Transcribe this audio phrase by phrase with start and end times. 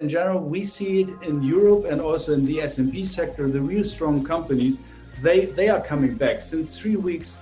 [0.00, 3.82] in general, we see it in Europe and also in the SMB sector, the real
[3.82, 4.78] strong companies,
[5.22, 6.40] they, they are coming back.
[6.40, 7.38] Since three weeks,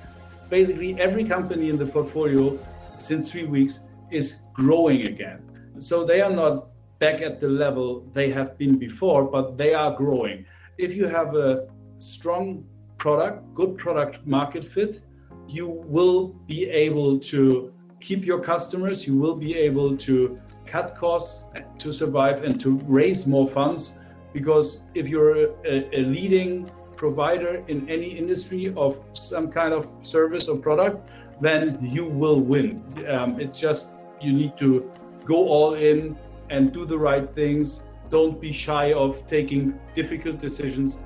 [0.49, 2.59] basically every company in the portfolio
[2.97, 3.81] since three weeks
[4.11, 5.43] is growing again.
[5.81, 9.95] So they are not back at the level they have been before, but they are
[9.95, 10.47] growing.
[10.79, 11.69] If you have a
[11.99, 12.65] strong
[12.97, 15.03] product, good product market fit,
[15.47, 17.71] you will be able to
[18.01, 21.47] keep your customers, you will be able to cut costs
[21.79, 23.99] to survive and to raise more funds.
[24.33, 30.49] Because if you're a, a leading provider in any industry of some kind of service
[30.49, 31.09] or product,
[31.41, 32.83] then you will win.
[33.09, 34.91] Um, it's just you need to
[35.25, 36.17] go all in
[36.51, 37.83] and do the right things.
[38.11, 40.99] Don't be shy of taking difficult decisions.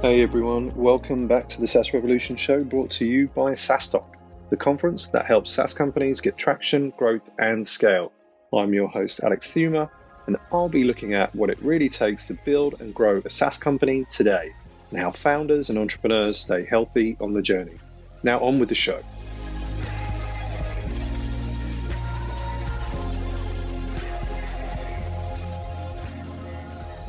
[0.00, 4.19] Hey everyone, welcome back to the SaaS Revolution show brought to you by SaaStock
[4.50, 8.10] the conference that helps SaaS companies get traction, growth, and scale.
[8.52, 9.88] I'm your host, Alex Theuma,
[10.26, 13.56] and I'll be looking at what it really takes to build and grow a SaaS
[13.56, 14.52] company today,
[14.90, 17.76] and how founders and entrepreneurs stay healthy on the journey.
[18.24, 19.00] Now, on with the show.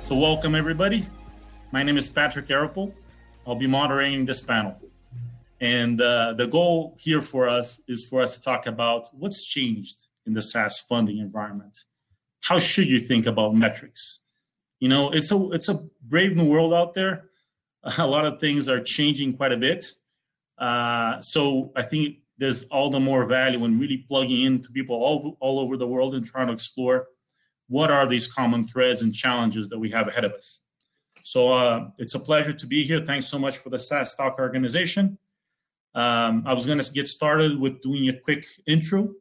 [0.04, 1.08] So, welcome everybody.
[1.72, 2.94] My name is Patrick Arippol.
[3.48, 4.80] I'll be moderating this panel.
[5.62, 10.08] And uh, the goal here for us is for us to talk about what's changed
[10.26, 11.86] in the SaaS funding environment.
[12.42, 14.20] How should you think about metrics?
[14.80, 17.26] You know, it's a it's a brave new world out there.
[17.98, 19.86] A lot of things are changing quite a bit.
[20.58, 25.38] Uh, so I think there's all the more value in really plugging into people all,
[25.40, 27.08] all over the world and trying to explore
[27.68, 30.60] what are these common threads and challenges that we have ahead of us.
[31.24, 33.04] So uh, it's a pleasure to be here.
[33.04, 35.18] Thanks so much for the SaaStock organization.
[35.94, 39.14] Um, I was going to get started with doing a quick intro.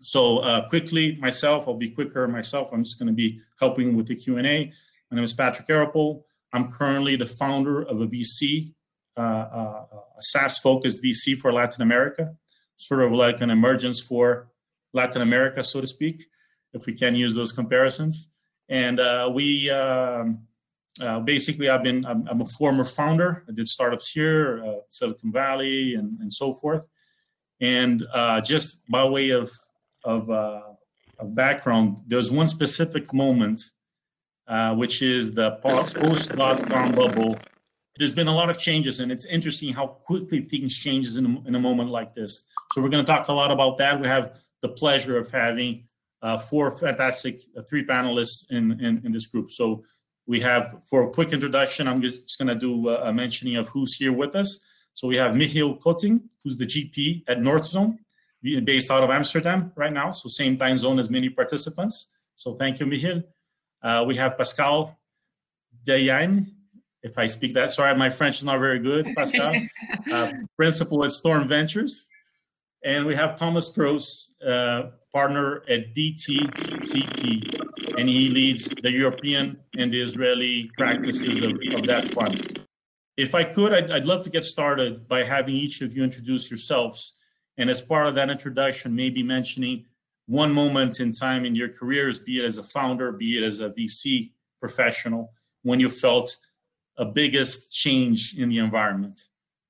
[0.00, 2.70] So uh, quickly, myself, I'll be quicker myself.
[2.72, 4.72] I'm just going to be helping with the Q&A.
[5.10, 6.22] My name is Patrick Arippol.
[6.52, 8.72] I'm currently the founder of a VC,
[9.16, 9.84] uh, uh,
[10.18, 12.34] a SaaS-focused VC for Latin America,
[12.76, 14.48] sort of like an emergence for
[14.92, 16.26] Latin America, so to speak,
[16.72, 18.28] if we can use those comparisons.
[18.68, 20.46] And uh, we um,
[21.00, 23.44] uh, basically, I've been I'm, I'm, a former founder.
[23.48, 26.82] I did startups here, uh, Silicon Valley, and, and so forth.
[27.60, 29.50] And uh, just by way of
[30.04, 30.62] of, uh,
[31.18, 33.62] of background, there's one specific moment,
[34.48, 37.38] uh, which is the post dot com bubble.
[37.96, 41.48] There's been a lot of changes, and it's interesting how quickly things changes in a,
[41.48, 42.46] in a moment like this.
[42.72, 44.00] So we're going to talk a lot about that.
[44.00, 45.84] We have the pleasure of having
[46.22, 49.50] uh, four fantastic three panelists in, in in this group.
[49.50, 49.84] So
[50.26, 53.94] we have, for a quick introduction, I'm just going to do a mentioning of who's
[53.94, 54.60] here with us.
[54.94, 57.98] So we have Michiel Kotting, who's the GP at Northzone,
[58.64, 60.10] based out of Amsterdam right now.
[60.10, 62.08] So same time zone as many participants.
[62.36, 63.24] So thank you, Michiel.
[63.82, 64.96] Uh, we have Pascale
[65.86, 66.46] Diaine,
[67.02, 67.70] if I speak that.
[67.70, 69.68] Sorry, my French is not very good, Pascale.
[70.12, 72.08] uh, principal at Storm Ventures.
[72.84, 77.58] And we have Thomas Preuss, uh, partner at DTCP
[77.98, 82.60] and he leads the European and the Israeli practices of, of that fund.
[83.16, 86.50] If I could, I'd, I'd love to get started by having each of you introduce
[86.50, 87.14] yourselves.
[87.58, 89.86] And as part of that introduction, maybe mentioning
[90.26, 93.60] one moment in time in your careers, be it as a founder, be it as
[93.60, 95.32] a VC professional,
[95.62, 96.38] when you felt
[96.96, 99.20] a biggest change in the environment.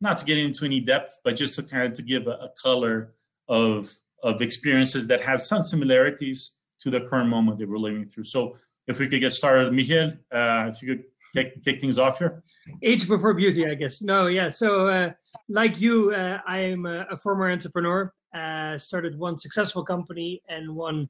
[0.00, 2.50] Not to get into any depth, but just to kind of to give a, a
[2.60, 3.14] color
[3.48, 8.24] of, of experiences that have some similarities to the current moment that we're living through.
[8.24, 8.56] So
[8.86, 11.04] if we could get started, Michiel, uh, if you could
[11.34, 12.42] kick, kick, things off here.
[12.82, 14.02] Age before beauty, I guess.
[14.02, 14.48] No, yeah.
[14.48, 15.12] So uh,
[15.48, 18.12] like you, uh, I am a, a, former entrepreneur.
[18.34, 21.08] Uh, started one successful company and one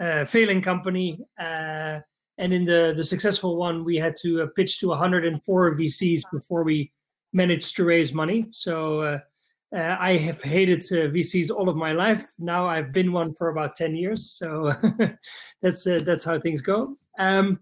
[0.00, 1.20] uh, failing company.
[1.38, 2.00] Uh,
[2.38, 6.90] and in the the successful one, we had to pitch to 104 VCs before we
[7.32, 8.46] managed to raise money.
[8.50, 9.20] So
[9.74, 12.26] uh, I have hated uh, VCs all of my life.
[12.38, 14.72] Now I've been one for about ten years, so
[15.62, 16.94] that's uh, that's how things go.
[17.18, 17.60] Um,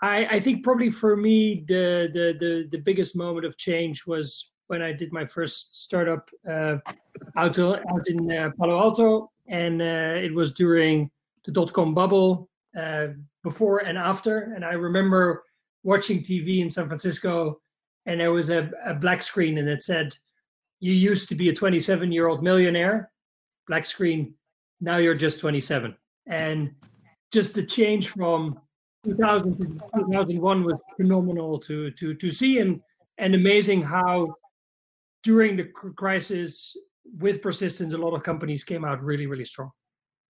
[0.00, 4.50] I, I, think probably for me the, the, the the biggest moment of change was
[4.66, 6.76] when I did my first startup uh,
[7.36, 11.10] out, out in uh, Palo Alto, and uh, it was during
[11.44, 12.48] the dot com bubble,
[13.42, 14.54] before and after.
[14.54, 15.44] And I remember
[15.82, 17.60] watching TV in San Francisco,
[18.06, 20.16] and there was a, a black screen, and it said
[20.82, 23.12] you used to be a 27 year old millionaire,
[23.68, 24.34] black screen,
[24.80, 25.96] now you're just 27.
[26.26, 26.72] And
[27.32, 28.58] just the change from
[29.04, 29.64] 2000 to
[29.94, 32.80] 2001 was phenomenal to, to, to see and,
[33.16, 34.34] and amazing how
[35.22, 35.64] during the
[35.96, 36.76] crisis,
[37.16, 39.70] with persistence, a lot of companies came out really, really strong.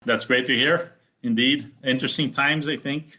[0.04, 0.92] That's great to hear.
[1.22, 3.18] Indeed, interesting times, I think,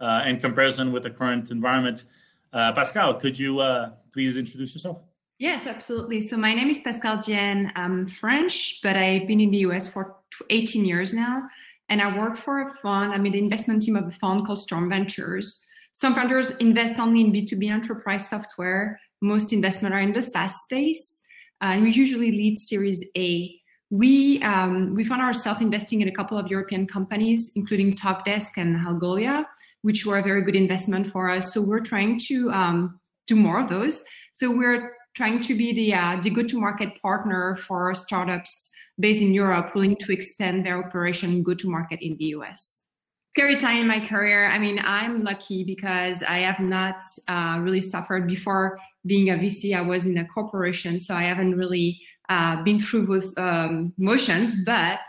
[0.00, 2.04] uh, in comparison with the current environment.
[2.52, 4.98] Uh, Pascale, could you uh, please introduce yourself?
[5.38, 6.20] Yes, absolutely.
[6.20, 7.72] So my name is Pascale Diaine.
[7.74, 10.16] I'm French, but I've been in the US for
[10.48, 11.48] 18 years now.
[11.88, 13.12] And I work for a fund.
[13.12, 15.60] I'm in the investment team of a fund called Storm Ventures.
[15.92, 19.00] Storm Ventures invest only in B2B enterprise software.
[19.20, 21.20] Most investment are in the SaaS space.
[21.60, 23.60] And we usually lead Series A.
[23.90, 28.76] We, um, we found ourselves investing in a couple of European companies, including Talkdesk and
[28.76, 29.44] Algolia,
[29.82, 31.52] which were a very good investment for us.
[31.52, 34.04] So we're trying to um, do more of those.
[34.32, 39.74] So we're trying to be the, uh, the go-to-market partner for startups based in Europe
[39.74, 42.82] willing to expand their operation go-to-market in the US.
[43.30, 44.46] Scary time in my career.
[44.46, 49.76] I mean, I'm lucky because I have not uh, really suffered before being a VC.
[49.76, 54.64] I was in a corporation, so I haven't really uh, been through those um, motions.
[54.64, 55.00] But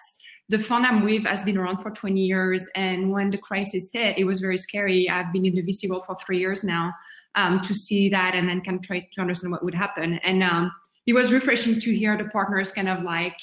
[0.50, 4.18] the fund I'm with has been around for 20 years, and when the crisis hit,
[4.18, 5.08] it was very scary.
[5.08, 6.94] I've been in the VC world for three years now
[7.36, 10.20] um, to see that, and then kind of try to understand what would happen.
[10.20, 10.72] And um,
[11.06, 13.38] it was refreshing to hear the partners kind of like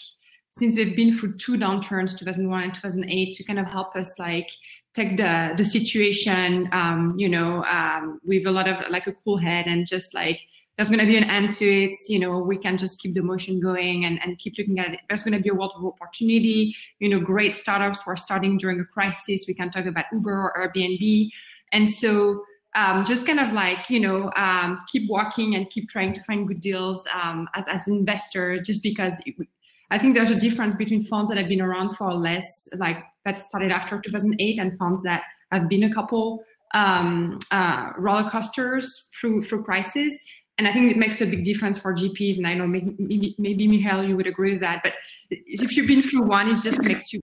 [0.50, 4.48] since they've been through two downturns 2001 and 2008 to kind of help us like
[4.94, 9.38] take the the situation um, you know um, with a lot of like a cool
[9.38, 10.40] head and just like
[10.76, 11.94] there's going to be an end to it.
[12.08, 15.00] You know we can just keep the motion going and, and keep looking at it.
[15.08, 16.74] There's going to be a world of opportunity.
[16.98, 19.44] You know great startups were starting during a crisis.
[19.46, 21.30] We can talk about uber or airbnb.
[21.72, 26.12] And so um, just kind of like you know um, keep walking and keep trying
[26.12, 29.34] to find good deals um, as, as an investor just because it,
[29.92, 32.46] I think there's a difference between funds that have been around for less,
[32.78, 36.42] like that started after 2008, and funds that have been a couple
[36.72, 40.10] um, uh, roller coasters through through crisis.
[40.56, 42.38] And I think it makes a big difference for GPs.
[42.38, 44.82] And I know maybe, maybe, Michael, you would agree with that.
[44.82, 44.94] But
[45.30, 47.20] if you've been through one, it just makes you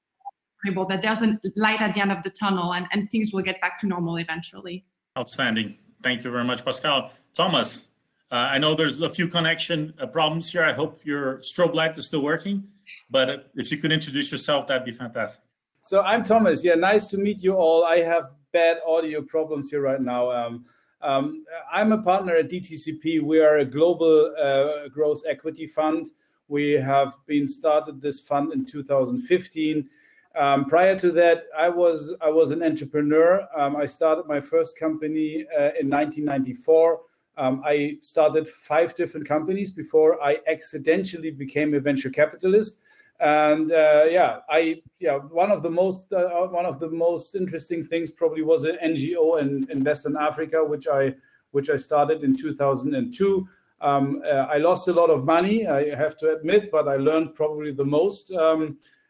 [0.90, 3.60] that there's a light at the end of the tunnel, and, and things will get
[3.62, 4.86] back to normal eventually.
[5.20, 5.76] Outstanding.
[6.02, 7.12] Thank you very much, Pascale.
[7.34, 7.88] Thomas,
[8.32, 10.64] uh, I know there's a few connection uh, problems here.
[10.64, 12.64] I hope your strobe light is still working,
[13.10, 15.42] but if you could introduce yourself, that'd be fantastic.
[15.84, 16.64] So I'm Thomas.
[16.64, 17.84] Yeah, nice to meet you all.
[17.84, 20.32] I have bad audio problems here right now.
[20.32, 20.66] Um,
[21.02, 23.22] um, I'm a partner at DTCP.
[23.22, 26.12] We are a global uh, growth equity fund.
[26.48, 29.90] We have been started this fund in 2015.
[30.36, 33.48] Um, prior to that, I was I was an entrepreneur.
[33.58, 37.00] Um, I started my first company uh, in 1994.
[37.38, 42.82] Um, I started five different companies before I accidentally became a venture capitalist.
[43.20, 47.86] And uh, yeah, I yeah one of the most uh, one of the most interesting
[47.86, 51.16] things probably was an NGO in, in Western Africa, which I
[51.52, 53.48] which I started in 2002.
[53.82, 57.34] Um, uh, I lost a lot of money, I have to admit, but I learned
[57.34, 58.32] probably the most.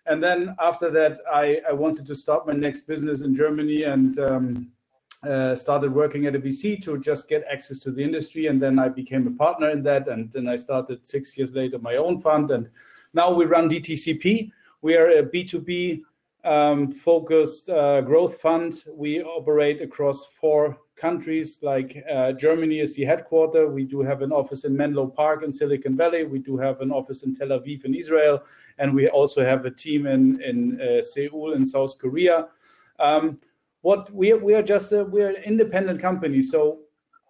[0.10, 4.18] And then after that, I, I wanted to start my next business in Germany and
[4.18, 4.72] um,
[5.24, 8.48] uh, started working at a VC to just get access to the industry.
[8.48, 10.08] And then I became a partner in that.
[10.08, 12.50] And then I started six years later my own fund.
[12.50, 12.70] And
[13.14, 14.52] now we run DTCP.
[14.82, 16.02] We are a B2B
[16.44, 18.84] um, focused uh, growth fund.
[18.92, 23.68] We operate across four countries, like uh, Germany is the headquarter.
[23.68, 26.26] We do have an office in Menlo Park in Silicon Valley.
[26.26, 28.44] We do have an office in Tel Aviv in Israel.
[28.78, 32.48] And we also have a team in, in uh, Seoul in South Korea.
[33.00, 33.40] Um,
[33.82, 36.80] what we we are just a, we're an independent company so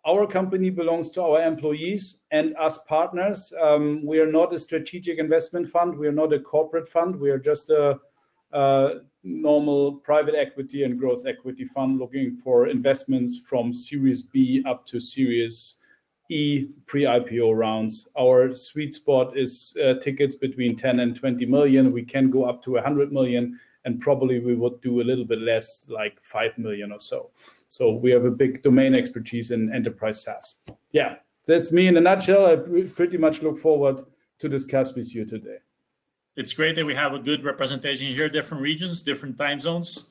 [0.07, 5.19] our company belongs to our employees and us partners um, we are not a strategic
[5.19, 7.99] investment fund we are not a corporate fund we are just a,
[8.53, 8.89] a
[9.23, 14.99] normal private equity and growth equity fund looking for investments from series b up to
[14.99, 15.79] series
[16.29, 18.07] E pre-IPO rounds.
[18.17, 21.91] Our sweet spot is uh, tickets between 10 and 20 million.
[21.91, 25.39] We can go up to 100 million and probably we would do a little bit
[25.39, 27.31] less, like 5 million or so.
[27.67, 30.57] So we have a big domain expertise in enterprise SaaS.
[30.91, 32.45] Yeah, that's me in a nutshell.
[32.45, 34.01] I pretty much look forward
[34.39, 35.57] to discuss with you today.
[36.39, 40.05] It's great that we have a good representation here, different regions, different time zones.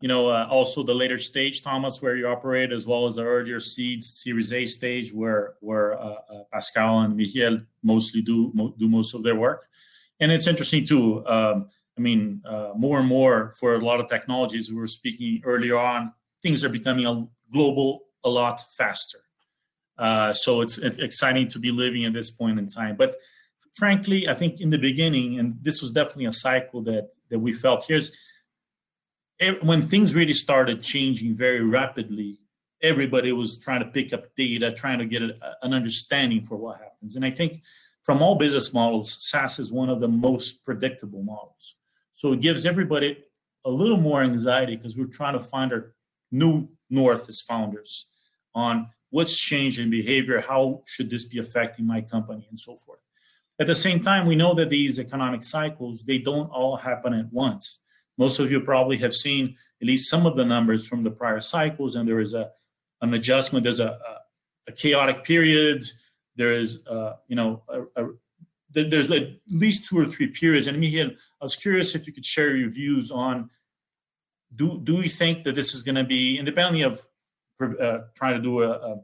[0.00, 3.24] You know, uh, also the later stage, Thomas, where you operate, as well as the
[3.24, 8.72] earlier seeds, Series A stage, where where uh, uh, Pascale and Michael mostly do mo-
[8.78, 9.66] do most of their work.
[10.20, 11.26] And it's interesting too.
[11.26, 11.66] Um,
[11.98, 15.78] I mean, uh, more and more for a lot of technologies we were speaking earlier
[15.78, 16.12] on,
[16.42, 19.18] things are becoming a global a lot faster.
[19.98, 22.96] Uh, so it's, it's, exciting to be living at this point in time.
[22.96, 23.16] But
[23.72, 27.52] frankly, I think in the beginning, and this was definitely a cycle that that we
[27.52, 27.84] felt.
[27.86, 28.12] Here's
[29.62, 32.38] when things really started changing very rapidly.
[32.82, 36.78] Everybody was trying to pick up data, trying to get a, an understanding for what
[36.78, 37.16] happens.
[37.16, 37.62] And I think
[38.02, 41.76] from all business models, SaaS is one of the most predictable models.
[42.12, 43.18] So it gives everybody
[43.64, 45.94] a little more anxiety because we're trying to find our
[46.32, 48.06] new north as founders
[48.54, 52.98] on what's changing behavior, how should this be affecting my company, and so forth.
[53.62, 57.32] At the same time, we know that these economic cycles, they don't all happen at
[57.32, 57.78] once.
[58.18, 61.38] Most of you probably have seen at least some of the numbers from the prior
[61.38, 62.50] cycles, and there is a
[63.02, 63.62] an adjustment.
[63.62, 65.84] There's a, a, a chaotic period.
[66.34, 67.62] There is, uh, you know,
[67.96, 68.06] a,
[68.72, 70.66] there's at least two or three periods.
[70.66, 73.48] And Michiel, I was curious if you could share your views on
[74.56, 77.06] do do we think that this is going to be independently of
[77.60, 79.00] uh, trying to do a, a,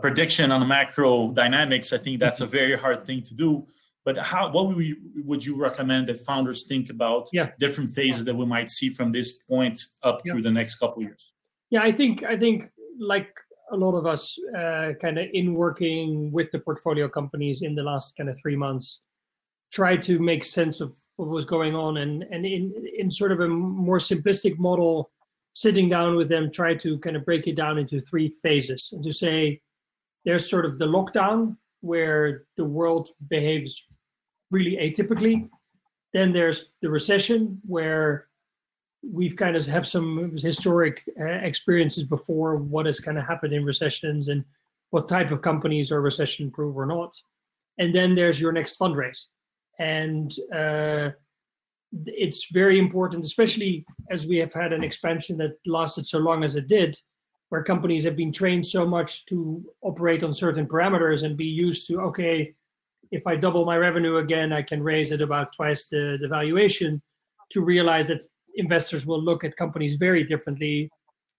[0.00, 1.92] prediction on the macro dynamics?
[1.92, 3.66] I think that's a very hard thing to do.
[4.06, 7.50] But how what would, we, would you recommend that founders think about yeah.
[7.58, 10.32] different phases that we might see from this point up yeah.
[10.32, 11.32] through the next couple years?
[11.70, 13.28] Yeah, I think I think like
[13.72, 17.82] a lot of us, uh, kind of in working with the portfolio companies in the
[17.82, 19.02] last kind of three months,
[19.72, 23.40] try to make sense of what was going on, and and in in sort of
[23.40, 25.10] a more simplistic model,
[25.54, 29.02] sitting down with them, try to kind of break it down into three phases, and
[29.02, 29.60] to say
[30.26, 33.86] there's sort of the lockdown where the world behaves
[34.50, 35.48] really atypically.
[36.12, 38.26] Then there's the recession where
[39.02, 43.64] we've kind of have some historic uh, experiences before what has kind of happened in
[43.64, 44.44] recessions and
[44.90, 47.12] what type of companies are recession proof or not
[47.78, 49.24] and then there's your next fundraise
[49.78, 51.10] and uh,
[52.06, 56.56] it's very important especially as we have had an expansion that lasted so long as
[56.56, 56.96] it did
[57.48, 61.86] where companies have been trained so much to operate on certain parameters and be used
[61.86, 62.54] to okay
[63.12, 67.00] if i double my revenue again i can raise it about twice the, the valuation
[67.50, 68.22] to realize that
[68.56, 70.90] investors will look at companies very differently,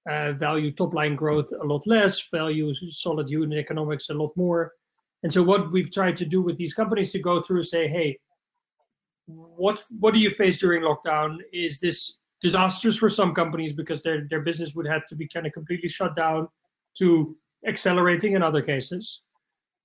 [0.10, 4.74] uh, value top line growth a lot less, value solid unit economics a lot more.
[5.24, 8.20] And so what we've tried to do with these companies to go through say, hey,
[9.26, 11.40] what what do you face during lockdown?
[11.52, 15.48] Is this disastrous for some companies because their their business would have to be kind
[15.48, 16.48] of completely shut down
[16.98, 17.36] to
[17.68, 19.22] accelerating in other cases?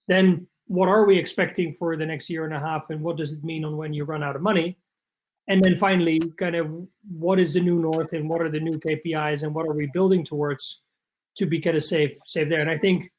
[0.09, 3.33] Then what are we expecting for the next year and a half and what does
[3.33, 4.79] it mean on when you run out of money?
[5.49, 6.71] and then finally kind of
[7.11, 9.89] what is the new north and what are the new kpis and what are we
[9.93, 10.85] building towards
[11.37, 13.11] to be kind of safe safe there and i think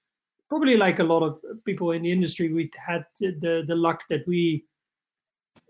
[0.50, 4.26] probably like a lot of people in the industry we had the the luck that
[4.28, 4.64] we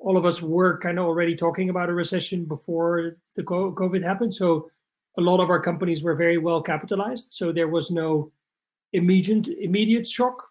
[0.03, 4.33] all of us were kind of already talking about a recession before the covid happened.
[4.33, 4.69] So
[5.17, 7.29] a lot of our companies were very well capitalized.
[7.31, 8.31] So there was no
[8.91, 10.43] immediate immediate shock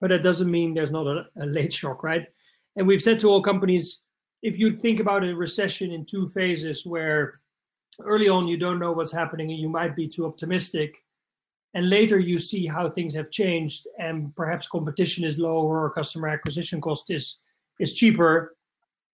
[0.00, 2.26] but that doesn't mean there's not a, a late shock right?
[2.74, 4.00] And we've said to all companies
[4.42, 7.38] if you think about a recession in two phases where
[8.00, 10.96] early on you don't know what's happening and you might be too optimistic
[11.74, 16.28] and later you see how things have changed and perhaps competition is lower or customer
[16.28, 17.42] acquisition cost is
[17.78, 18.56] is cheaper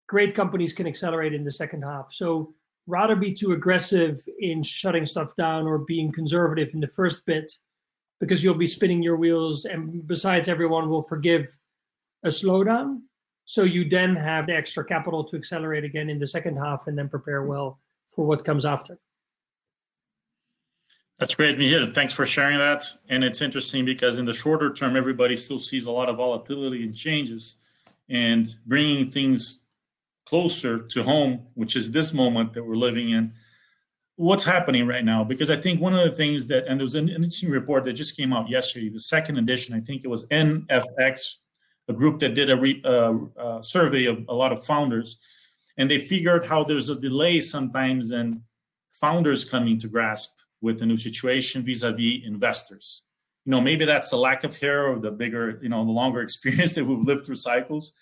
[0.08, 2.54] great companies can accelerate in the second half so
[2.88, 7.52] rather be too aggressive in shutting stuff down or being conservative in the first bit
[8.20, 11.58] because you'll be spinning your wheels and besides everyone will forgive
[12.24, 13.02] a slowdown
[13.50, 16.98] so you then have the extra capital to accelerate again in the second half and
[16.98, 19.00] then prepare well for what comes after.
[21.18, 21.96] That's great, Michiel.
[21.96, 22.84] Thanks for sharing that.
[23.08, 26.84] And it's interesting because in the shorter term, everybody still sees a lot of volatility
[26.84, 27.56] and changes,
[28.10, 29.60] and bringing things
[30.28, 33.34] closer to home, which is this moment that we're living in.
[34.18, 35.24] What's happening right now?
[35.24, 37.94] Because I think one of the things that, and there was an interesting report that
[37.94, 41.36] just came out yesterday, the second edition, I think it was NFX
[41.88, 45.18] a group that did a re, uh, uh, survey of a lot of founders,
[45.78, 48.42] and they figured how there's a delay sometimes in
[48.92, 50.32] founders coming to grasp
[50.62, 53.04] with the new situation vis-a-vis investors.
[53.46, 56.22] You know, maybe that's the lack of hair or the bigger, you know, the longer
[56.28, 57.94] experience that we've lived through cycles.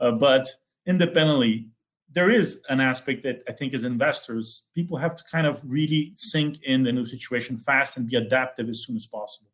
[0.00, 0.46] Uh, but
[0.88, 1.68] independently,
[2.10, 6.12] there is an aspect that I think as investors, people have to kind of really
[6.16, 9.50] sink in the new situation fast and be adaptive as soon as possible.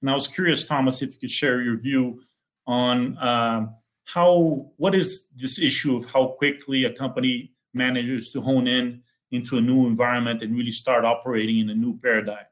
[0.00, 2.22] And I was curious, Thomas, if you could share your view
[2.66, 8.66] on um, how what is this issue of how quickly a company manages to hone
[8.66, 12.46] in into a new environment and really start operating in a new paradigm.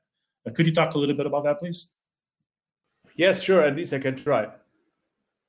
[0.47, 1.89] Uh, could you talk a little bit about that, please?
[3.15, 3.63] Yes, sure.
[3.63, 4.49] At least I can try.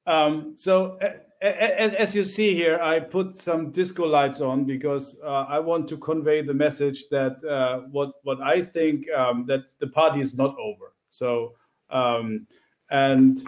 [0.06, 0.98] Um, so,
[1.42, 5.98] as you see here, I put some disco lights on because uh, I want to
[5.98, 10.56] convey the message that uh, what what I think um, that the party is not
[10.58, 10.94] over.
[11.10, 11.54] So,
[11.90, 12.48] um,
[12.90, 13.40] and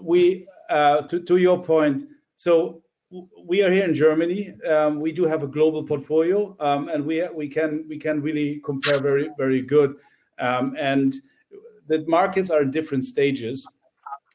[0.00, 2.02] we uh, to, to your point
[2.36, 2.82] so
[3.44, 4.52] we are here in germany.
[4.68, 8.60] Um, we do have a global portfolio um, and we we can we can really
[8.64, 9.96] compare very very good.
[10.38, 11.14] Um, and
[11.88, 13.66] the markets are in different stages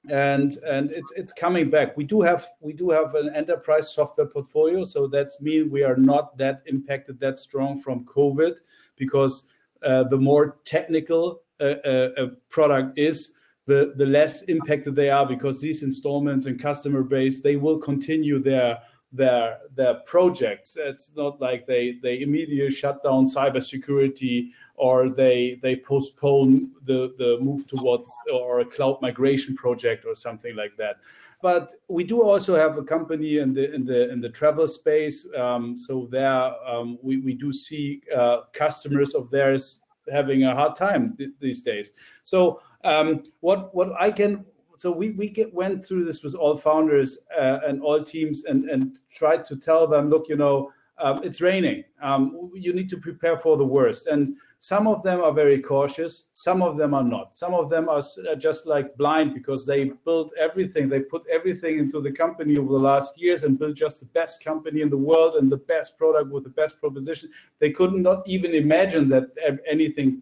[0.09, 1.95] and and it's it's coming back.
[1.95, 5.95] We do have we do have an enterprise software portfolio, so that's mean we are
[5.97, 8.55] not that impacted that strong from COVID
[8.95, 9.47] because
[9.83, 13.35] uh, the more technical a, uh, uh, a product is,
[13.67, 18.39] the the less impacted they are because these installments and customer base they will continue
[18.39, 18.79] their
[19.13, 20.77] their their projects.
[20.77, 24.49] It's not like they they immediately shut down cybersecurity
[24.81, 30.55] or they they postpone the the move towards or a cloud migration project or something
[30.55, 30.95] like that.
[31.43, 35.27] But we do also have a company in the in the in the travel space.
[35.37, 40.75] Um, so there um, we we do see uh, customers of theirs having a hard
[40.75, 41.91] time th- these days.
[42.23, 44.45] So um, what what I can
[44.77, 48.67] so we we get, went through this with all founders uh, and all teams and
[48.67, 50.71] and tried to tell them, look, you know,
[51.01, 51.83] um, it's raining.
[52.01, 54.07] Um, you need to prepare for the worst.
[54.07, 56.29] And some of them are very cautious.
[56.33, 57.35] Some of them are not.
[57.35, 58.01] Some of them are
[58.37, 60.87] just like blind because they built everything.
[60.87, 64.43] They put everything into the company over the last years and built just the best
[64.43, 67.31] company in the world and the best product with the best proposition.
[67.57, 69.25] They could not even imagine that
[69.67, 70.21] anything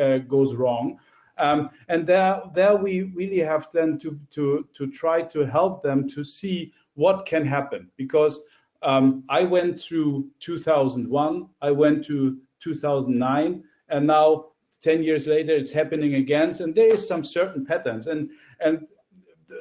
[0.00, 0.98] uh, goes wrong.
[1.38, 6.08] Um, and there, there we really have then to, to, to try to help them
[6.08, 7.90] to see what can happen.
[7.98, 8.42] Because
[8.86, 14.46] um, I went through 2001, I went to 2009, and now
[14.80, 16.52] 10 years later it's happening again.
[16.60, 18.06] And there is some certain patterns.
[18.06, 18.86] And, and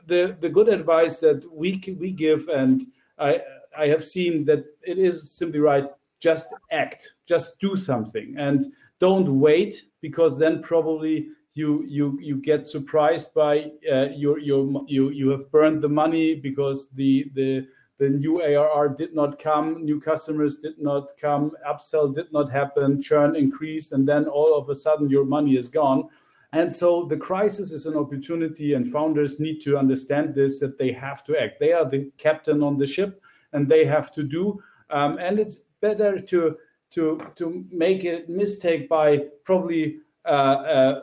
[0.06, 2.84] the, the good advice that we, we give, and
[3.18, 3.42] I,
[3.76, 5.90] I have seen that it is simply right,
[6.20, 8.36] just act, just do something.
[8.38, 8.64] And
[9.00, 15.10] don't wait because then probably you you you get surprised by uh, your your you
[15.10, 17.66] you have burned the money because the the
[17.98, 23.02] the new ARR did not come, new customers did not come, upsell did not happen,
[23.02, 26.10] churn increased, and then all of a sudden your money is gone.
[26.52, 30.92] And so the crisis is an opportunity, and founders need to understand this that they
[30.92, 31.60] have to act.
[31.60, 33.22] They are the captain on the ship,
[33.54, 34.62] and they have to do.
[34.90, 36.58] Um, and it's better to
[36.92, 41.02] to to make a mistake by probably uh, uh,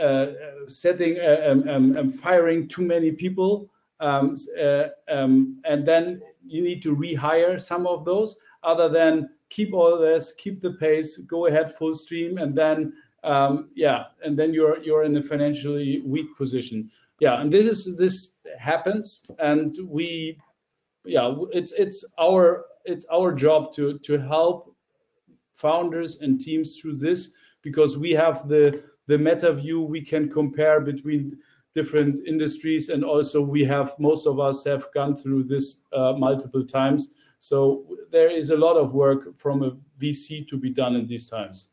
[0.00, 0.26] uh,
[0.66, 6.62] setting uh, um, um, um, firing too many people um, uh, um, and then you
[6.62, 8.36] need to rehire some of those.
[8.62, 12.92] Other than keep all this keep the pace go ahead full stream and then
[13.24, 16.90] um, yeah and then you're you're in a financially weak position.
[17.18, 20.38] Yeah and this is this happens and we
[21.04, 24.74] yeah it's it's our it's our job to to help
[25.52, 27.32] founders and teams through this
[27.62, 31.36] because we have the the meta view we can compare between
[31.74, 36.64] different industries and also we have most of us have gone through this uh, multiple
[36.64, 37.14] times.
[37.38, 41.28] So there is a lot of work from a vc to be done in these
[41.28, 41.68] times.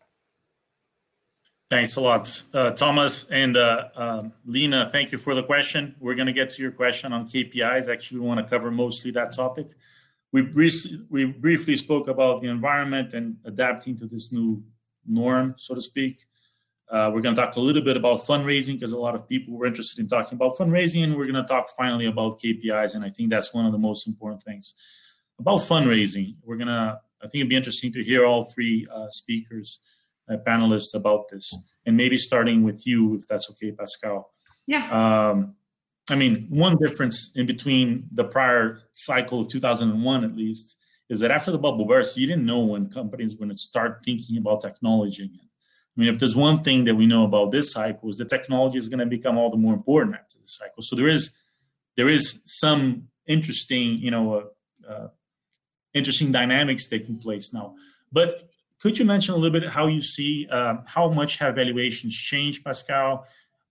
[1.70, 2.44] Thanks a lot.
[2.54, 5.96] Uh, thomas and uh, um, lena thank you for the question.
[6.00, 9.12] We're going to get to your question on kpis actually we want to cover mostly
[9.12, 9.68] that topic.
[10.34, 14.64] We, briefly, we briefly spoke about the environment and adapting to this new
[15.08, 16.28] norm so to speak
[16.90, 19.54] uh, we're going to talk a little bit about fundraising because a lot of people
[19.56, 22.96] were interested in talking about fundraising, and we're going to talk finally about KPIs.
[22.96, 24.74] And I think that's one of the most important things
[25.38, 26.36] about fundraising.
[26.44, 29.80] We're going to, I think it'd be interesting to hear all three uh, speakers,
[30.30, 34.24] uh, panelists about this, and maybe starting with you, if that's okay, Pascale.
[34.66, 35.30] Yeah.
[35.30, 35.56] Um,
[36.10, 40.78] I mean, one difference in between the prior cycle of 2001, at least,
[41.10, 44.02] is that after the bubble burst, you didn't know when companies were going to start
[44.06, 45.47] thinking about technology again.
[45.98, 48.78] I mean, if there's one thing that we know about this cycle is the technology
[48.78, 50.84] is going to become all the more important after the cycle.
[50.84, 51.32] So there is
[51.96, 54.34] there is some interesting, you know,
[54.88, 55.08] uh, uh,
[55.96, 57.74] interesting dynamics taking place now.
[58.12, 58.48] But
[58.80, 62.64] could you mention a little bit how you see uh, how much have valuations changed,
[62.64, 63.24] Pascale?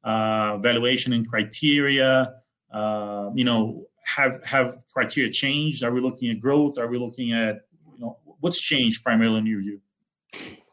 [0.02, 2.32] Uh, valuation and criteria,
[2.72, 5.84] uh, you know, have have criteria changed?
[5.84, 6.76] Are we looking at growth?
[6.76, 9.80] Are we looking at you know what's changed primarily in your view?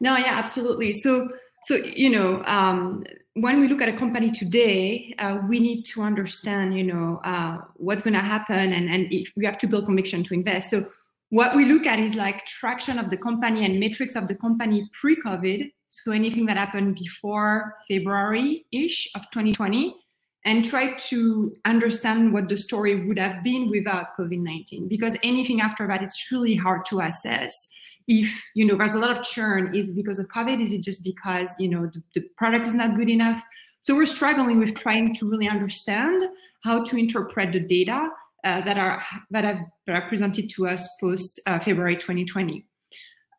[0.00, 0.92] No, yeah, absolutely.
[0.92, 1.30] So
[1.66, 6.02] so, you know, um, when we look at a company today, uh, we need to
[6.02, 9.86] understand, you know, uh, what's going to happen and, and if we have to build
[9.86, 10.70] conviction to invest.
[10.70, 10.86] So
[11.30, 14.88] what we look at is like traction of the company and metrics of the company
[14.92, 15.72] pre-COVID.
[15.88, 19.96] So anything that happened before February-ish of 2020
[20.44, 25.88] and try to understand what the story would have been without COVID-19 because anything after
[25.88, 27.74] that, it's really hard to assess
[28.06, 31.02] if you know there's a lot of churn is because of covid is it just
[31.04, 33.42] because you know the, the, product is not good enough
[33.80, 36.22] so we're struggling with trying to really understand
[36.62, 38.08] how to interpret the data
[38.44, 42.64] uh, that are that have that are presented to us post uh, february 2020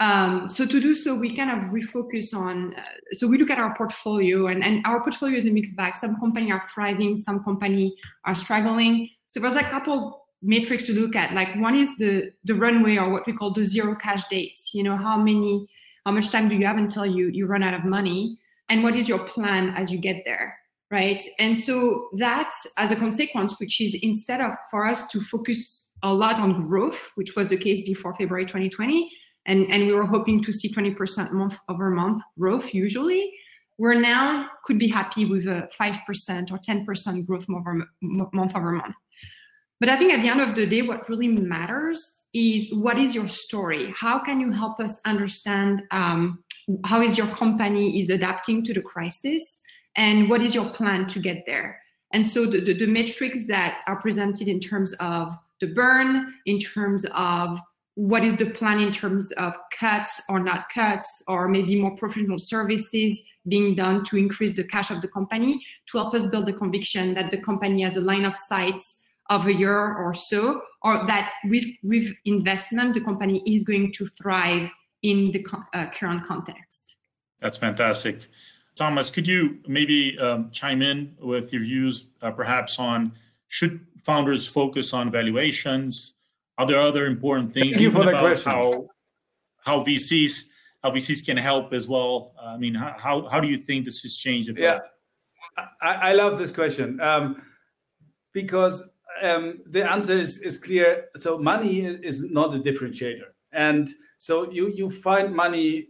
[0.01, 2.75] Um, so to do so, we kind of refocus on.
[2.75, 5.95] Uh, so we look at our portfolio, and, and our portfolio is a mixed bag.
[5.95, 9.09] Some company are thriving, some company are struggling.
[9.27, 11.33] So there's a couple metrics to look at.
[11.33, 14.73] Like one is the the runway, or what we call the zero cash dates.
[14.73, 15.67] You know, how many,
[16.05, 18.37] how much time do you have until you you run out of money,
[18.69, 20.57] and what is your plan as you get there,
[20.91, 21.23] right?
[21.39, 26.13] And so that, as a consequence, which is instead of for us to focus a
[26.13, 29.09] lot on growth, which was the case before February 2020
[29.45, 33.31] and, and we were hoping to see 20% month over month growth usually.
[33.77, 38.95] We're now could be happy with a 5% or 10% growth month over month.
[39.79, 43.13] But I think at the end of the day, what really matters is what is
[43.13, 43.93] your story?
[43.95, 46.43] How can you help us understand um,
[46.85, 49.61] how is your company is adapting to the crisis
[49.95, 51.81] and what is your plan to get there?
[52.13, 56.59] And so the, the, the metrics that are presented in terms of the burn, in
[56.59, 57.59] terms of
[57.95, 62.37] what is the plan in terms of cuts or not cuts, or maybe more professional
[62.37, 66.53] services being done to increase the cash of the company to help us build the
[66.53, 68.81] conviction that the company has a line of sight
[69.29, 74.05] of a year or so, or that with, with investment, the company is going to
[74.07, 74.69] thrive
[75.01, 76.95] in the uh, current context.
[77.41, 78.27] That's fantastic.
[78.75, 83.13] Thomas, could you maybe um, chime in with your views, uh, perhaps on
[83.47, 86.13] should founders focus on valuations,
[86.57, 87.71] are there other important things?
[87.71, 88.51] Thank you for the question.
[88.51, 88.87] How,
[89.63, 90.45] how VCs
[90.85, 92.33] how VCs can help as well.
[92.39, 94.55] I mean, how how do you think this has changed?
[94.55, 94.79] Yeah,
[95.81, 97.41] I, I, love this question um,
[98.33, 101.05] because um, the answer is is clear.
[101.17, 105.89] So money is not a differentiator, and so you you find money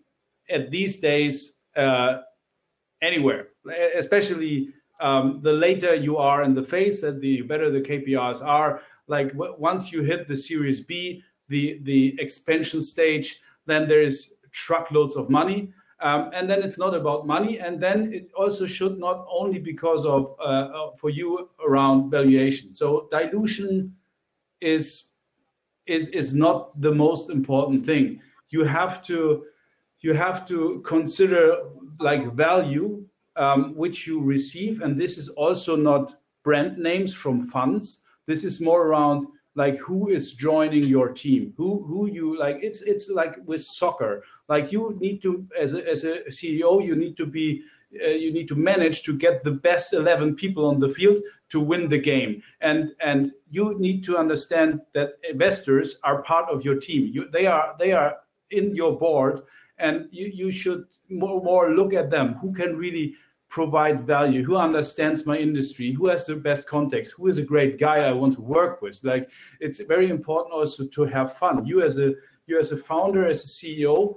[0.49, 2.21] at these days uh,
[3.01, 3.47] anywhere,
[3.97, 4.69] especially
[5.01, 8.81] um, the later you are in the phase, that the better the KPIs are.
[9.07, 15.15] Like once you hit the series b the the expansion stage then there is truckloads
[15.15, 17.59] of money um, and then it's not about money.
[17.59, 22.73] And then it also should not only because of uh, uh for you around valuation.
[22.73, 23.95] So dilution
[24.61, 25.11] is
[25.85, 28.19] is is not the most important thing.
[28.49, 29.45] You have to
[30.01, 31.63] you have to consider
[31.99, 33.05] like value
[33.37, 34.81] um, which you receive.
[34.81, 38.03] And this is also not brand names from funds.
[38.27, 41.53] This is more around like who is joining your team?
[41.57, 45.87] Who who you like it's it's like with soccer like you need to as a,
[45.89, 47.63] as a ceo you need to be
[48.03, 51.59] uh, you need to manage to get the best 11 people on the field to
[51.59, 52.41] win the game.
[52.61, 57.11] And and you need to understand that investors are part of your team.
[57.13, 58.17] You, they are they are
[58.51, 59.41] in your board
[59.77, 62.35] and you, you should more, more look at them.
[62.35, 63.15] Who can really
[63.49, 64.43] provide value?
[64.43, 65.93] Who understands my industry?
[65.93, 67.13] Who has the best context?
[67.17, 68.99] Who is a great guy i want to work with?
[69.03, 69.29] Like
[69.59, 71.65] it's very important also to have fun.
[71.65, 72.13] You as a
[72.47, 74.15] you as a founder as a ceo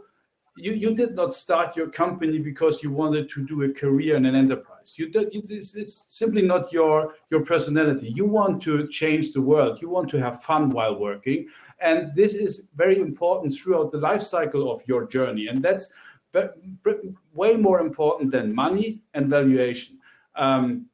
[0.59, 4.27] you, you did not start your company because you wanted to do a career in
[4.27, 9.33] an enterprise you did it's, it's simply not your your personality you want to change
[9.33, 11.47] the world you want to have fun while working
[11.81, 15.93] and this is very important throughout the life cycle of your journey and that's
[17.35, 19.99] way more important than money and valuation.
[20.37, 20.87] Um,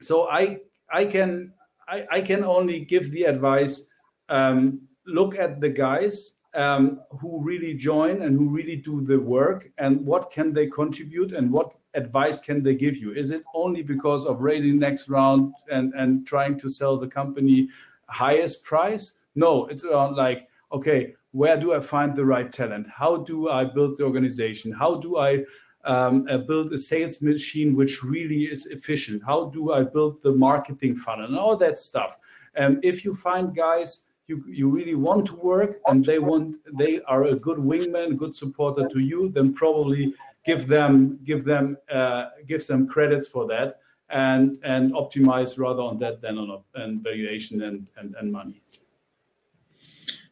[0.00, 0.58] so I
[0.92, 1.52] I can
[1.88, 3.88] I, I, can only give the advice.
[4.28, 9.70] Um, look at the guys um, who really join and who really do the work,
[9.78, 13.12] and what can they contribute, and what advice can they give you?
[13.12, 17.68] Is it only because of raising next round and and trying to sell the company
[18.08, 19.20] highest price?
[19.34, 22.88] No, it's around like okay, where do I find the right talent?
[22.88, 24.72] How do I build the organization?
[24.72, 25.44] How do I
[25.84, 29.22] um, uh, build a sales machine which really is efficient?
[29.24, 32.16] How do I build the marketing funnel and all that stuff?
[32.54, 37.00] And if you find guys you, you really want to work and they want they
[37.06, 42.26] are a good wingman, good supporter to you, then probably give them give them uh,
[42.46, 47.62] give them credits for that and and optimize rather on that than on, on valuation
[47.62, 48.60] and, and and money.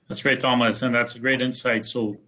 [0.09, 1.87] That's great, Thomas, and that's a great insight.
[1.87, 2.19] So,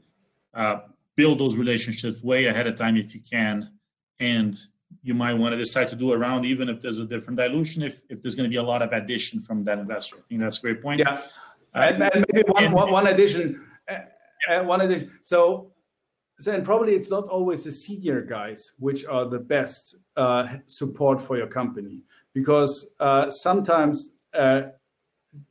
[0.54, 0.78] uh,
[1.14, 3.70] build those relationships way ahead of time if you can,
[4.18, 4.58] and
[5.02, 7.82] you might want to decide to do a round even if there's a different dilution.
[7.82, 10.40] If if there's going to be a lot of addition from that investor, I think
[10.40, 11.00] that's a great point.
[11.00, 11.22] Yeah,
[11.76, 15.12] and, and, maybe one, one, one addition, uh, uh, one addition.
[15.22, 15.72] So,
[16.38, 21.20] so, and probably it's not always the senior guys which are the best uh, support
[21.20, 22.02] for your company.
[22.34, 24.62] Because uh, sometimes uh,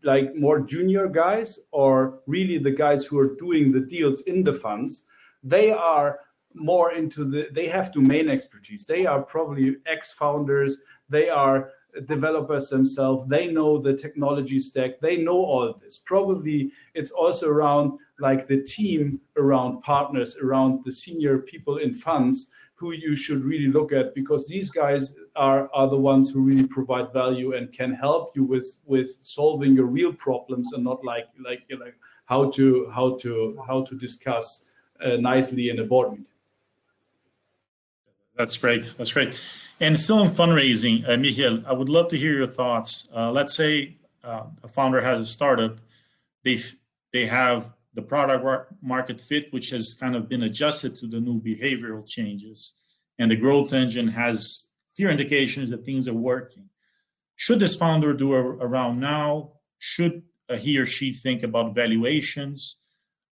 [0.04, 4.54] like more junior guys or really the guys who are doing the deals in the
[4.54, 5.04] funds
[5.46, 6.20] they are
[6.56, 8.86] more into the they have domain expertise.
[8.86, 11.70] They are probably ex founders they are
[12.08, 17.98] developers themselves they know the technology stack they know all this probably it's also around
[18.20, 23.68] like the team around partners, around the senior people in funds who you should really
[23.68, 27.94] look at because these guys are, are the ones who really provide value and can
[27.94, 32.90] help you with with solving your real problems and not like like like how to
[32.94, 34.66] how to how to discuss
[35.04, 36.35] uh, nicely in a board meeting.
[38.38, 38.94] That's great.
[38.98, 39.36] That's great.
[39.80, 43.08] And still in fundraising, uh, I would love to hear your thoughts.
[43.16, 45.78] Uh, let's say uh, a founder has a startup,
[46.44, 46.62] they
[47.12, 51.42] they have the product market fit, which has kind of been adjusted to the new
[51.42, 52.74] behavioral changes,
[53.18, 56.70] and the growth engine has clear indications that things are working.
[57.36, 59.54] Should this founder do a, a round now?
[59.78, 62.78] Should uh, he or she think about valuations?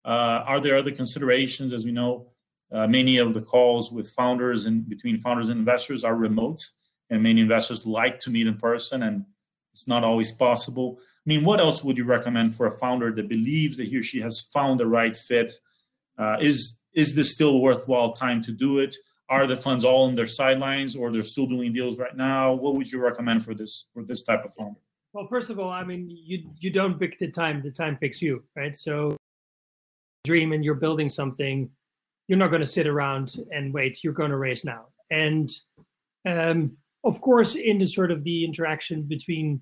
[0.06, 1.72] Uh, are there other considerations?
[1.72, 2.33] As we know,
[2.73, 6.59] uh, many of the calls with founders and between founders and investors are remote,
[7.09, 9.25] and many investors like to meet in person, and
[9.71, 10.97] it's not always possible.
[10.99, 14.03] I mean, what else would you recommend for a founder that believes that he or
[14.03, 15.53] she has found the right fit?
[16.17, 18.95] Uh, is is this still worthwhile time to do it?
[19.29, 22.53] Are the funds all on their sidelines, or they're still doing deals right now?
[22.53, 24.79] What would you recommend for this for this type of founder?
[25.13, 28.21] Well, first of all, I mean, you you don't pick the time; the time picks
[28.21, 28.75] you, right?
[28.75, 29.15] So,
[30.23, 31.69] dream and you're building something,
[32.27, 34.03] you're not going to sit around and wait.
[34.03, 35.49] You're going to race now, and
[36.25, 39.62] um, of course, in the sort of the interaction between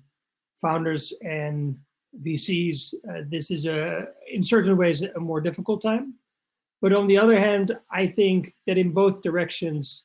[0.60, 1.76] founders and
[2.22, 6.14] VCs, uh, this is a, in certain ways, a more difficult time.
[6.80, 10.04] But on the other hand, I think that in both directions,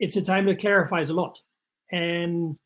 [0.00, 1.38] it's a time that clarifies a lot.
[1.90, 2.56] And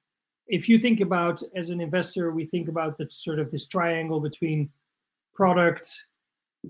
[0.47, 4.21] if you think about, as an investor, we think about the sort of this triangle
[4.21, 4.71] between
[5.35, 5.89] product,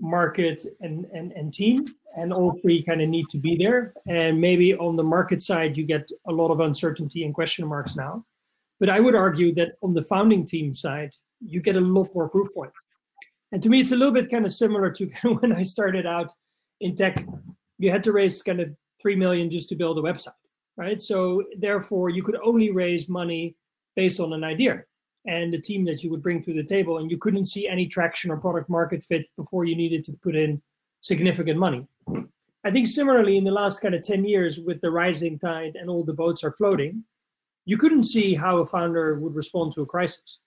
[0.01, 3.93] market, and and, and team, and all three kind of need to be there.
[4.07, 7.95] And maybe on the market side, you get a lot of uncertainty and question marks
[7.95, 8.25] now.
[8.79, 12.29] But I would argue that on the founding team side, you get a lot more
[12.29, 12.77] proof points.
[13.51, 15.05] And to me, it's a little bit kind of similar to
[15.39, 16.31] when I started out
[16.81, 17.25] in tech.
[17.79, 18.69] You had to raise kind of
[19.01, 20.41] three million just to build a website,
[20.75, 21.01] right?
[21.01, 23.55] So therefore, you could only raise money
[23.95, 24.83] based on an idea
[25.27, 27.85] and the team that you would bring to the table, and you couldn't see any
[27.85, 30.61] traction or product market fit before you needed to put in
[31.01, 31.85] significant money.
[32.63, 35.89] I think similarly in the last kind of 10 years with the rising tide and
[35.89, 37.03] all the boats are floating,
[37.65, 40.39] you couldn't see how a founder would respond to a crisis.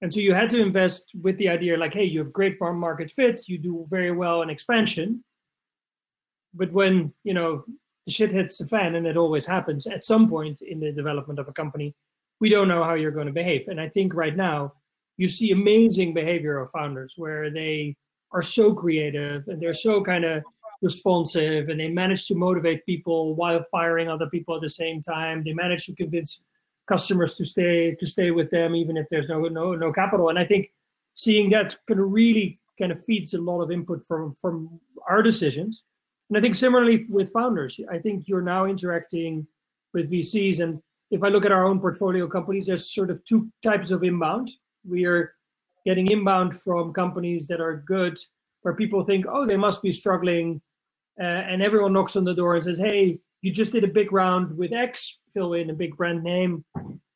[0.00, 3.10] And so you had to invest with the idea like, hey, you have great market
[3.10, 5.24] fit, you do very well in expansion.
[6.54, 7.64] But when, you know,
[8.06, 11.38] the shit hits the fan, and it always happens at some point in the development
[11.38, 11.94] of a company,
[12.40, 13.68] we don't know how you're going to behave.
[13.68, 14.74] And I think right now
[15.16, 17.96] you see amazing behavior of founders where they
[18.32, 20.42] are so creative and they're so kind of
[20.82, 25.42] responsive and they manage to motivate people while firing other people at the same time.
[25.42, 26.40] They manage to convince
[26.88, 30.30] customers to stay to stay with them even if there's no no no capital.
[30.30, 30.72] And i think
[31.14, 35.22] seeing that kind of really kind of feeds a lot of input from from our
[35.22, 35.84] decisions.
[36.28, 39.46] And i think similarly with founders i think you're now interacting
[39.92, 43.48] with vcs and if i look at our own portfolio companies there's sort of two
[43.62, 44.50] types of inbound
[44.86, 45.34] we are
[45.84, 48.18] getting inbound from companies that are good
[48.62, 50.60] where people think oh they must be struggling
[51.20, 54.12] uh, and everyone knocks on the door and says, "Hey, you just did a big
[54.12, 56.64] round with X, fill in a big brand name.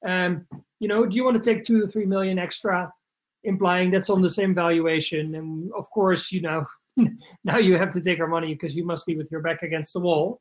[0.04, 0.46] Um,
[0.80, 2.92] you know, do you want to take two to three million extra?"
[3.44, 6.64] Implying that's on the same valuation, and of course, you know,
[7.44, 9.92] now you have to take our money because you must be with your back against
[9.92, 10.40] the wall.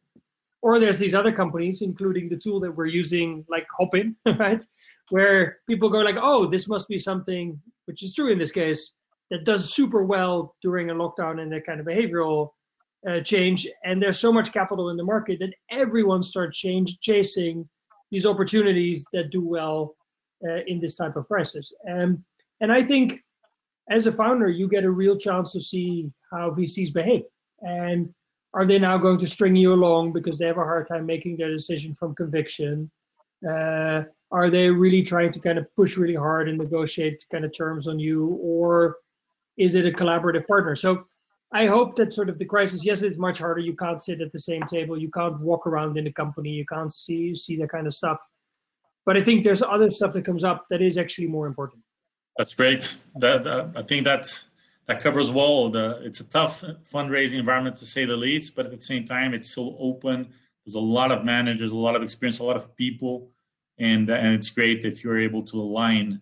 [0.61, 4.61] Or there's these other companies, including the tool that we're using, like Hopin, right?
[5.09, 8.93] Where people go like, "Oh, this must be something," which is true in this case,
[9.31, 12.49] that does super well during a lockdown and that kind of behavioral
[13.09, 17.67] uh, change, and there's so much capital in the market that everyone starts change, chasing
[18.11, 19.95] these opportunities that do well
[20.47, 21.73] uh, in this type of crisis.
[21.83, 22.23] And
[22.59, 23.21] and I think
[23.89, 27.23] as a founder, you get a real chance to see how VCs behave,
[27.61, 28.13] and
[28.53, 31.37] are they now going to string you along because they have a hard time making
[31.37, 32.91] their decision from conviction?
[33.47, 37.55] Uh, are they really trying to kind of push really hard and negotiate kind of
[37.55, 38.97] terms on you, or
[39.57, 40.75] is it a collaborative partner?
[40.75, 41.05] So
[41.51, 43.59] I hope that sort of the crisis, yes, it's much harder.
[43.59, 44.97] You can't sit at the same table.
[44.97, 46.49] You can't walk around in the company.
[46.49, 48.19] You can't see see that kind of stuff.
[49.05, 51.83] But I think there's other stuff that comes up that is actually more important.
[52.37, 52.95] That's great.
[53.15, 54.43] That, that I think that
[54.87, 55.69] that covers well.
[55.69, 56.63] The it's a tough
[56.93, 60.33] fundraising environment to say the least, but at the same time, it's so open.
[60.65, 63.29] There's a lot of managers, a lot of experience, a lot of people,
[63.77, 66.21] and and it's great if you're able to align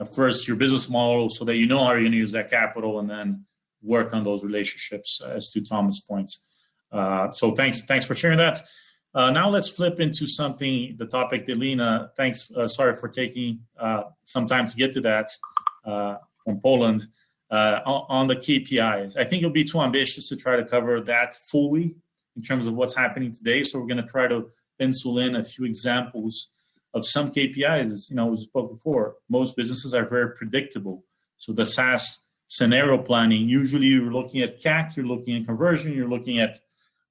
[0.00, 2.50] uh, first your business model so that you know how you're going to use that
[2.50, 3.44] capital, and then
[3.82, 6.44] work on those relationships uh, as to Thomas' points.
[6.90, 8.60] Uh, so thanks, thanks for sharing that.
[9.14, 14.02] Uh, now let's flip into something, the topic Lena, thanks, uh, sorry for taking uh,
[14.24, 15.30] some time to get to that
[15.84, 17.06] uh, from Poland.
[17.50, 19.16] Uh, on the KPIs.
[19.16, 21.96] I think it'll be too ambitious to try to cover that fully
[22.36, 23.62] in terms of what's happening today.
[23.62, 26.50] So we're going to try to pencil in a few examples
[26.94, 27.92] of some KPIs.
[27.92, 31.04] As, You know, as we spoke before, most businesses are very predictable.
[31.36, 36.08] So the SaaS scenario planning, usually you're looking at CAC, you're looking at conversion, you're
[36.08, 36.60] looking at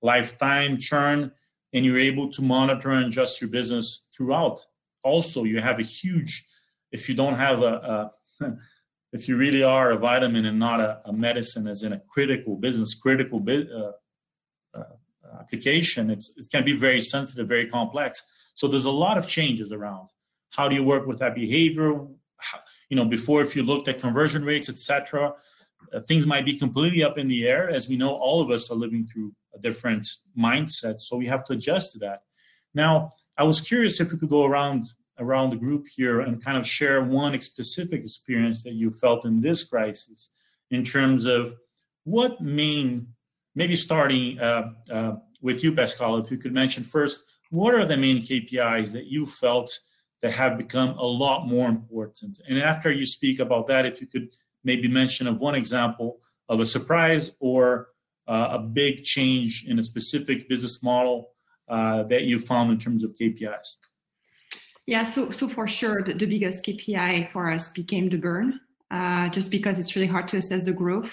[0.01, 1.31] lifetime churn,
[1.73, 4.65] and you're able to monitor and adjust your business throughout.
[5.03, 6.45] Also, you have a huge,
[6.91, 8.51] if you don't have a, a
[9.13, 12.55] if you really are a vitamin and not a, a medicine, as in a critical
[12.55, 13.91] business, critical bi- uh,
[14.77, 14.83] uh,
[15.39, 18.23] application, it can be very sensitive, very complex.
[18.53, 20.09] So there's a lot of changes around.
[20.49, 21.93] How do you work with that behavior?
[22.37, 25.33] How, you know, before if you looked at conversion rates, etc.,
[25.93, 27.69] uh, things might be completely up in the air.
[27.69, 31.45] As we know, all of us are living through a different mindset, so we have
[31.45, 32.23] to adjust to that.
[32.73, 34.87] Now, I was curious if we could go around
[35.19, 39.41] around the group here and kind of share one specific experience that you felt in
[39.41, 40.29] this crisis
[40.71, 41.55] in terms of
[42.03, 43.07] what main,
[43.55, 47.97] maybe starting uh, uh, with you, Pascale, if you could mention first, what are the
[47.97, 49.77] main KPIs that you felt
[50.21, 52.39] that have become a lot more important?
[52.47, 54.29] And after you speak about that, if you could
[54.63, 57.89] maybe mention of one example of a surprise or
[58.27, 61.29] uh, a big change in a specific business model
[61.69, 63.77] uh, that you found in terms of KPIs.
[64.87, 69.27] Yeah, so so for sure, the, the biggest KPI for us became the burn, uh,
[69.27, 71.11] just because it's really hard to assess the growth.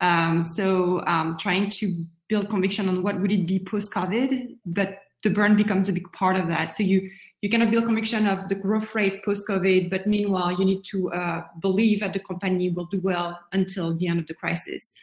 [0.00, 4.98] Um, so um, trying to build conviction on what would it be post COVID, but
[5.22, 6.74] the burn becomes a big part of that.
[6.74, 7.08] So you
[7.42, 11.12] you cannot build conviction of the growth rate post COVID, but meanwhile you need to
[11.12, 14.98] uh, believe that the company will do well until the end of the crisis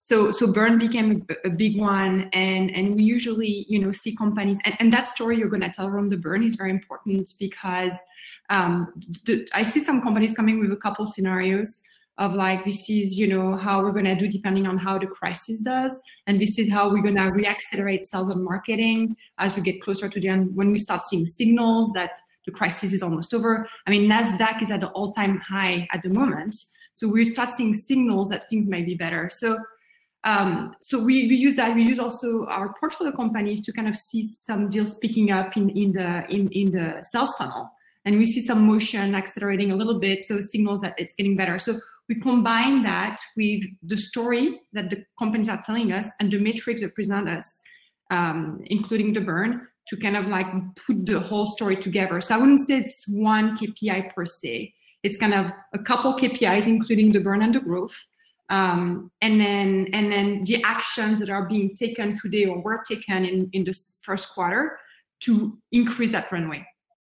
[0.00, 4.14] so so burn became a, a, big one and and we usually you know see
[4.14, 7.28] companies and, and that story you're going to tell around the burn is very important
[7.40, 7.98] because
[8.48, 8.92] um,
[9.24, 11.82] the, i see some companies coming with a couple scenarios
[12.16, 15.06] of like this is you know how we're going to do depending on how the
[15.06, 19.62] crisis does and this is how we're going to reaccelerate sales and marketing as we
[19.62, 22.12] get closer to the end when we start seeing signals that
[22.46, 23.68] the crisis is almost over.
[23.86, 26.54] I mean nasdaq is at the all-time high at the moment
[26.94, 29.28] so we start seeing signals that things may be better.
[29.28, 29.56] So
[30.24, 31.74] um, so we, we use that.
[31.74, 35.70] We use also our portfolio companies to kind of see some deals picking up in,
[35.70, 37.70] in the in, in the sales funnel,
[38.04, 41.36] and we see some motion accelerating a little bit, so it signals that it's getting
[41.36, 41.58] better.
[41.58, 41.78] So
[42.08, 46.80] we combine that with the story that the companies are telling us and the metrics
[46.80, 47.62] that present us,
[48.10, 50.46] um, including the burn, to kind of like
[50.86, 52.20] put the whole story together.
[52.20, 54.74] So I wouldn't say it's one KPI per se.
[55.02, 57.96] It's kind of a couple KPIs, including the burn and the growth
[58.48, 63.24] um, and then and then the actions that are being taken today or were taken
[63.24, 64.78] in in this first quarter
[65.20, 66.66] to increase that runway.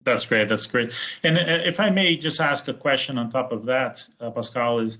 [0.03, 0.47] That's great.
[0.47, 0.93] That's great.
[1.23, 4.83] And uh, if I may just ask a question on top of that, uh, Pascale,
[4.85, 4.97] is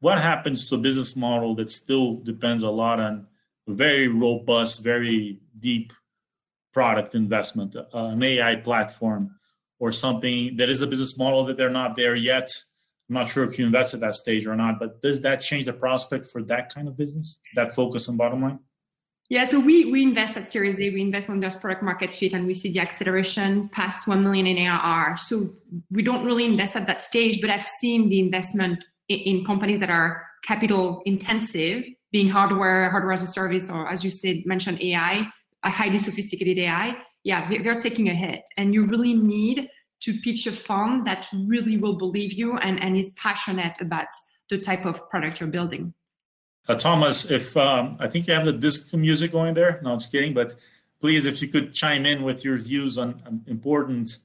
[0.00, 3.26] what happens to a business model that still depends a lot on
[3.66, 5.92] very robust, very deep
[6.72, 9.34] product investment, uh, an AI platform,
[9.78, 12.50] or something that is a business model that they're not there yet,
[13.08, 15.64] I'm not sure if you invest at that stage or not, but does that change
[15.64, 18.58] the prospect for that kind of business, that focus on bottom line?
[19.30, 20.88] Yeah, so we we invest at Series A.
[20.88, 24.46] We invest when there's product market fit, and we see the acceleration past one million
[24.46, 25.18] in ARR.
[25.18, 25.50] So
[25.90, 29.80] we don't really invest at that stage, but I've seen the investment in, in companies
[29.80, 34.80] that are capital intensive, being hardware, hardware as a service, or as you said, mentioned
[34.80, 35.28] AI,
[35.62, 36.96] a highly sophisticated AI.
[37.22, 39.68] Yeah, they're taking a hit, and you really need
[40.00, 44.06] to pitch a fund that really will believe you and, and is passionate about
[44.48, 45.92] the type of product you're building.
[46.68, 49.80] Uh, Thomas, if um, I think you have the disc music going there.
[49.82, 50.34] No, I'm just kidding.
[50.34, 50.54] But
[51.00, 54.18] please, if you could chime in with your views on, on important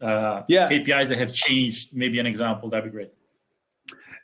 [0.00, 0.68] uh, yeah.
[0.68, 3.10] KPIs that have changed, maybe an example, that'd be great.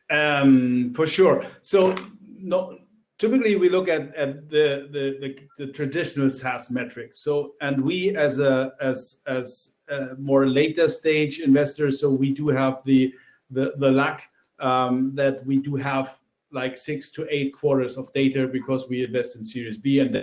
[0.09, 1.44] Um, for sure.
[1.62, 1.96] So,
[2.38, 2.78] no,
[3.18, 7.18] typically we look at, at the, the, the, the, traditional SaaS metrics.
[7.18, 12.48] So, and we as a as as a more later stage investors, so we do
[12.48, 13.12] have the
[13.50, 14.22] the, the luck
[14.59, 16.18] um, that we do have
[16.52, 20.22] like six to eight quarters of data because we invest in Series B and the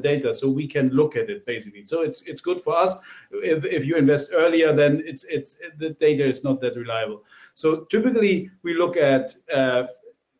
[0.00, 1.84] data, so we can look at it basically.
[1.84, 2.96] So it's it's good for us.
[3.30, 7.24] If, if you invest earlier, then it's it's the data is not that reliable.
[7.54, 9.84] So typically we look at uh,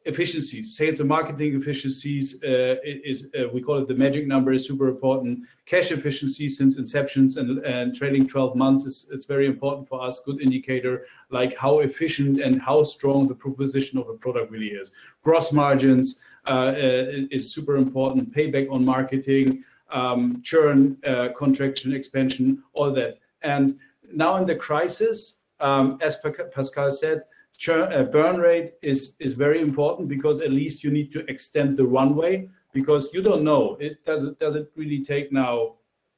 [0.04, 4.66] efficiencies, sales and marketing efficiencies uh, is uh, we call it the magic number is
[4.66, 5.40] super important.
[5.66, 10.22] Cash efficiency since inceptions and, and trailing 12 months is it's very important for us.
[10.24, 14.92] Good indicator like how efficient and how strong the proposition of a product really is.
[15.22, 18.32] Gross margins uh, uh is super important.
[18.34, 23.18] Payback on marketing, um, churn, uh, contraction, expansion, all that.
[23.42, 23.78] And
[24.12, 26.22] now in the crisis, um, as
[26.54, 27.24] Pascale said,
[27.66, 32.48] burn rate is is very important because at least you need to extend the runway
[32.72, 33.76] because you don't know.
[33.80, 35.74] It does it does it really take now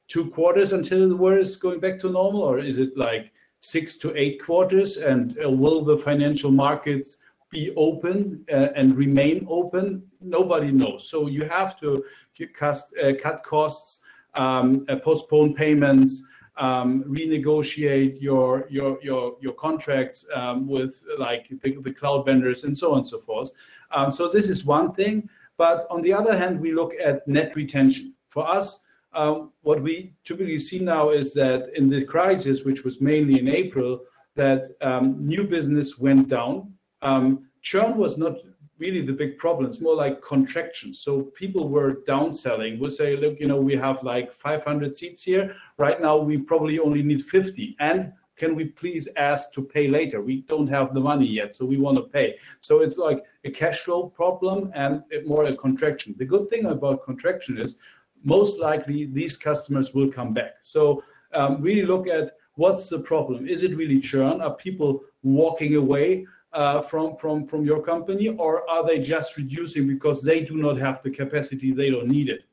[0.07, 3.31] two quarters until the world is going back to normal or is it like
[3.61, 4.97] six to eight quarters?
[4.97, 7.19] And uh, will the financial markets
[7.49, 10.03] be open uh, and remain open?
[10.19, 11.07] Nobody knows.
[11.09, 12.03] So you have to
[12.53, 16.27] cut, uh, cut costs um, uh, postpone payments
[16.61, 22.77] um, renegotiate your your your your contracts um, with like the, the, cloud vendors and
[22.77, 23.49] so on and so forth.
[23.89, 25.27] Um, so this is one thing.
[25.57, 28.13] But on the other hand, we look at net retention.
[28.29, 28.83] For us,
[29.13, 33.47] um, what we typically see now is that in the crisis, which was mainly in
[33.47, 34.01] April,
[34.35, 36.73] that um, new business went down.
[37.01, 38.37] Um, churn was not
[38.81, 39.69] really the big problem.
[39.69, 40.93] It's more like contraction.
[40.93, 42.79] So people were downselling.
[42.79, 45.55] We'll say, look, you know, we have like 500 seats here.
[45.77, 47.77] Right now, we probably only need 50.
[47.79, 50.19] And can we please ask to pay later?
[50.19, 52.37] We don't have the money yet, so we want to pay.
[52.59, 56.15] So it's like a cash flow problem and more a contraction.
[56.17, 57.77] The good thing about contraction is
[58.23, 60.53] most likely these customers will come back.
[60.63, 61.03] So
[61.33, 63.47] um, really look at what's the problem.
[63.47, 64.41] Is it really churn?
[64.41, 66.25] Are people walking away?
[66.53, 70.77] Uh, from from from your company, or are they just reducing because they do not
[70.77, 72.43] have the capacity, they don't need it?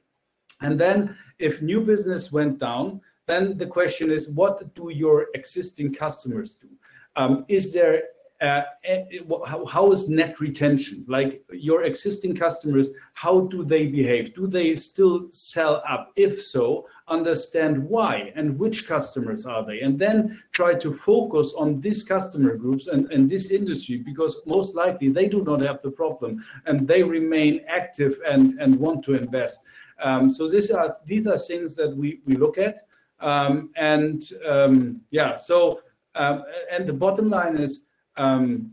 [0.61, 5.95] And then, if new business went down, then the question is, what do your existing
[5.95, 6.69] customers do?
[7.17, 8.03] Um, is there
[8.41, 9.05] uh, eh,
[9.47, 11.05] how, how is net retention?
[11.09, 14.35] Like your existing customers, how do they behave?
[14.35, 16.13] Do they still sell up?
[16.15, 19.81] If so, understand why and which customers are they?
[19.81, 24.77] And then try to focus on these customer groups and, and this industry because most
[24.77, 29.15] likely they do not have the problem and they remain active and, and want to
[29.15, 29.65] invest.
[30.01, 32.83] Um, so these are these are things that we, we look at.
[33.21, 35.81] Um, and um, yeah, so
[36.15, 37.88] um, and the bottom line is
[38.19, 38.73] um,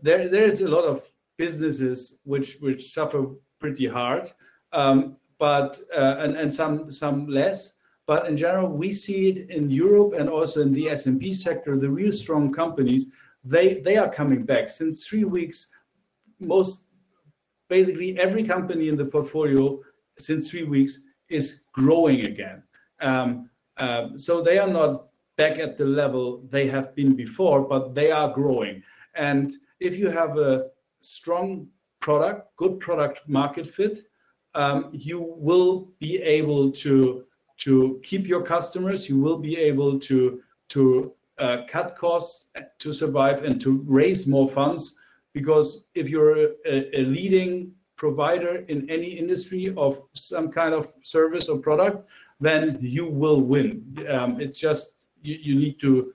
[0.00, 1.02] there there is a lot of
[1.36, 3.26] businesses which which suffer
[3.60, 4.32] pretty hard,
[4.72, 7.76] um, but uh, and and some some less.
[8.06, 11.78] But in general, we see it in Europe and also in the S&P sector.
[11.78, 13.12] The real strong companies
[13.44, 15.72] they they are coming back since three weeks.
[16.38, 16.84] Most
[17.68, 19.80] basically every company in the portfolio
[20.18, 22.62] since three weeks is growing again.
[23.00, 25.06] Um, um, so they are not
[25.36, 28.82] back at the level they have been before, but they are growing.
[29.14, 30.66] And if you have a
[31.00, 31.68] strong
[32.00, 34.06] product, good product market fit,
[34.54, 37.24] um, you will be able to
[37.58, 39.08] to keep your customers.
[39.08, 42.46] You will be able to to uh, cut costs
[42.78, 44.98] to survive and to raise more funds.
[45.32, 51.48] Because if you're a, a leading provider in any industry of some kind of service
[51.48, 52.08] or product,
[52.40, 53.96] then you will win.
[54.10, 56.12] Um, it's just you, you need to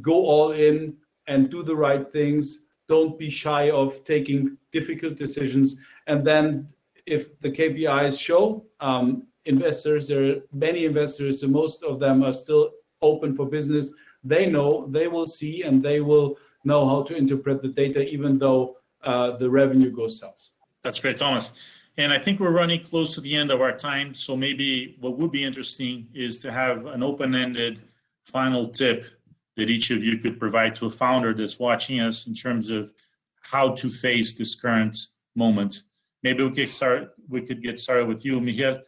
[0.00, 0.94] go all in
[1.26, 2.62] and do the right things.
[2.88, 5.80] Don't be shy of taking difficult decisions.
[6.06, 6.68] And then
[7.06, 12.32] if the KPIs show, um, investors, there are many investors, so most of them are
[12.32, 12.70] still
[13.02, 13.92] open for business.
[14.24, 18.38] They know, they will see, and they will know how to interpret the data, even
[18.38, 20.50] though uh, the revenue goes south.
[20.82, 21.52] That's great, Thomas.
[21.96, 24.14] And I think we're running close to the end of our time.
[24.14, 27.80] So maybe what would be interesting is to have an open-ended
[28.30, 29.06] final tip
[29.56, 32.92] that each of you could provide to a founder that's watching us in terms of
[33.42, 34.96] how to face this current
[35.34, 35.82] moment?
[36.22, 37.10] Maybe we could start.
[37.28, 38.80] We could get started with you, Michiel.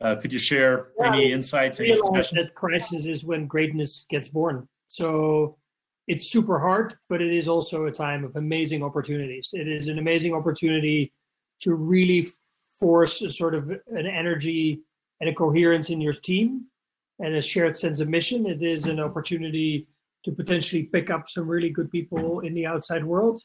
[0.00, 1.80] Uh, could you share yeah, any insights?
[1.80, 1.92] Any?
[1.92, 4.68] That crisis is when greatness gets born.
[4.88, 5.56] So
[6.06, 9.50] it's super hard, but it is also a time of amazing opportunities.
[9.52, 11.12] It is an amazing opportunity
[11.60, 12.28] to really
[12.78, 14.80] force a sort of an energy
[15.20, 16.66] and a coherence in your team
[17.18, 18.46] and a shared sense of mission.
[18.46, 19.86] It is an opportunity
[20.24, 23.40] to potentially pick up some really good people in the outside world.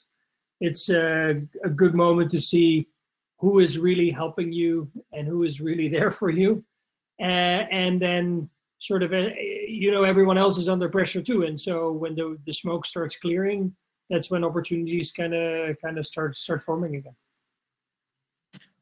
[0.60, 2.88] It's a, a good moment to see
[3.40, 6.64] who is really helping you and who is really there for you.
[7.20, 8.50] Uh, and then
[8.80, 9.30] sort of, uh,
[9.68, 11.44] you know, everyone else is under pressure too.
[11.44, 13.76] And so when the, the smoke starts clearing,
[14.10, 17.16] that's when opportunities kind of kind of start start forming again.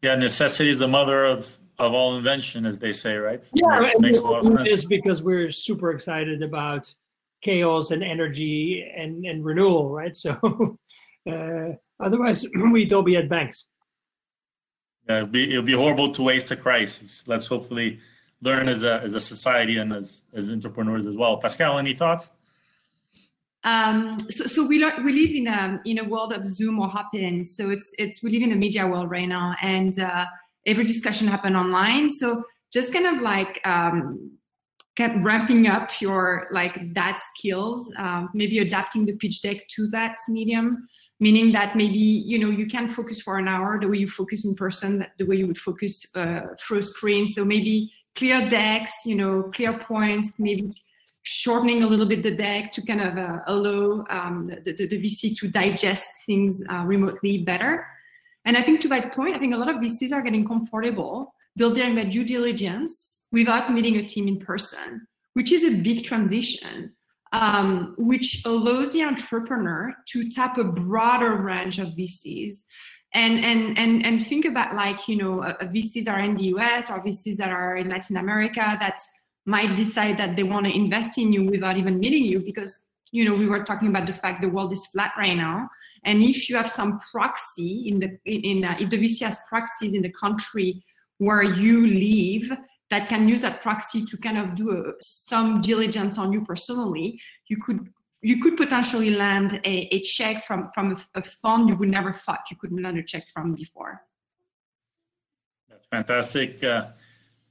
[0.01, 3.43] Yeah, necessity is the mother of of all invention, as they say, right?
[3.53, 4.69] Yeah, makes, makes a lot of sense.
[4.69, 6.93] Is because we're super excited about
[7.41, 10.15] chaos and energy and, and renewal, right?
[10.15, 10.77] So
[11.29, 11.69] uh,
[11.99, 13.65] otherwise, we'd all be at banks.
[15.07, 17.23] Yeah, it'll be, it'll be horrible to waste a crisis.
[17.25, 17.99] Let's hopefully
[18.41, 21.41] learn as a, as a society and as, as entrepreneurs as well.
[21.41, 22.29] Pascale, any thoughts?
[23.63, 27.43] Um, so, so we, we live in a, in a world of Zoom or Hopin.
[27.43, 29.55] So it's, it's, we live in a media world right now.
[29.61, 30.25] And uh,
[30.69, 32.09] every discussion happened online.
[32.09, 34.31] So just kind of like um,
[34.95, 40.15] kept ramping up your like that skills, um, maybe adapting the pitch deck to that
[40.27, 40.87] medium,
[41.19, 44.45] meaning that maybe you know you can focus for an hour the way you focus
[44.45, 47.25] in person, the way you would focus uh, through screen.
[47.25, 50.73] So maybe clear decks, you know, clear points, maybe
[51.23, 55.01] shortening a little bit the deck to kind of uh, allow um, the, the, the,
[55.01, 57.85] VC to digest things uh, remotely better.
[58.45, 61.33] And I think to that point, I think a lot of VCs are getting comfortable
[61.55, 66.93] building that due diligence without meeting a team in person, which is a big transition,
[67.33, 72.51] um, which allows the entrepreneur to tap a broader range of VCs
[73.13, 76.89] and and and and think about like you know uh, VCs are in the US
[76.89, 78.99] or VCs that are in Latin America that
[79.45, 83.25] might decide that they want to invest in you without even meeting you because you
[83.25, 85.67] know we were talking about the fact the world is flat right now
[86.03, 89.93] and if you have some proxy in the in uh, if the VC has proxies
[89.93, 90.83] in the country
[91.17, 92.57] where you live
[92.89, 97.19] that can use that proxy to kind of do a, some diligence on you personally,
[97.47, 97.87] you could
[98.21, 102.41] you could potentially land a, a check from from a, fund you would never thought
[102.49, 104.01] you could land a check from before.
[105.69, 106.63] That's fantastic.
[106.63, 106.87] Uh,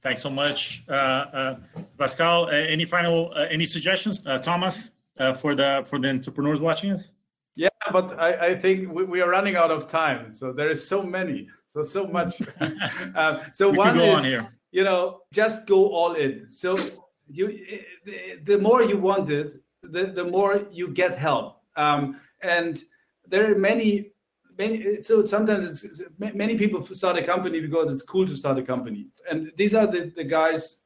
[0.03, 1.55] thanks so much, uh, uh,
[1.97, 2.47] Pascale.
[2.47, 4.91] Uh, any final uh, any suggestions, uh, Thomas,
[5.39, 7.09] for the for the entrepreneurs watching us?
[7.59, 10.31] Yeah, but I, I think we, we, are running out of time.
[10.31, 12.41] So there is so many, so so much.
[13.51, 14.25] so we one is.
[14.25, 16.47] On you know, just go all in.
[16.51, 16.77] So
[17.27, 17.45] you,
[18.45, 21.61] the more you want it, the, the more you get help.
[21.75, 22.81] Um, and
[23.27, 24.11] there are many,
[24.57, 25.03] many.
[25.03, 28.63] So sometimes it's, it's many people start a company because it's cool to start a
[28.63, 30.85] company, and these are the the guys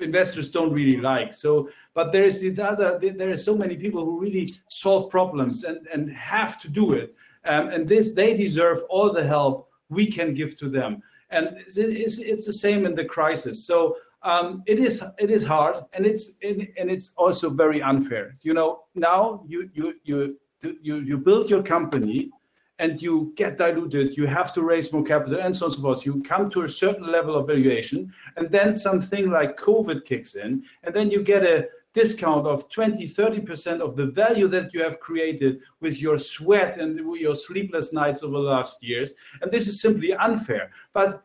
[0.00, 1.34] investors don't really like.
[1.34, 2.98] So, but there is the other.
[2.98, 7.14] There are so many people who really solve problems and and have to do it.
[7.44, 12.18] Um, and this they deserve all the help we can give to them and it's,
[12.18, 13.64] it's the same in the crisis.
[13.64, 18.36] So um, it is it is hard, and it's and it's also very unfair.
[18.42, 22.30] You know, now you you you you you build your company,
[22.80, 24.16] and you get diluted.
[24.16, 26.06] You have to raise more capital, and so on and so forth.
[26.06, 30.64] You come to a certain level of valuation, and then something like COVID kicks in,
[30.82, 35.00] and then you get a discount of 20 30% of the value that you have
[35.00, 39.80] created with your sweat and your sleepless nights over the last years and this is
[39.80, 41.24] simply unfair but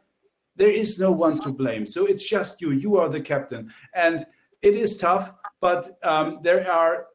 [0.56, 4.26] there is no one to blame so it's just you you are the captain and
[4.64, 7.06] it is tough but um, there are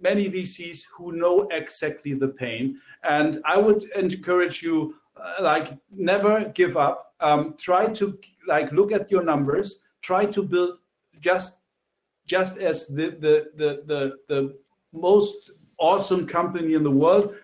[0.00, 2.80] many vcs who know exactly the pain.
[3.02, 7.14] And i would encourage you uh, like never give up.
[7.20, 9.84] Um, try to like look at your numbers.
[10.02, 10.78] Try to build
[11.20, 11.60] just
[12.26, 14.58] just as the the the the, the
[14.92, 17.34] most awesome company in the world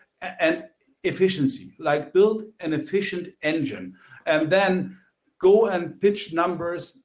[0.41, 0.65] and
[1.05, 1.75] efficiency.
[1.79, 3.95] Like build an efficient engine.
[4.27, 4.99] And then
[5.41, 6.99] go and pitch numbers.